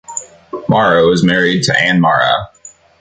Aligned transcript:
Mara 0.67 1.05
was 1.07 1.23
married 1.23 1.61
to 1.65 1.79
Ann 1.79 2.01
Mara. 2.01 2.49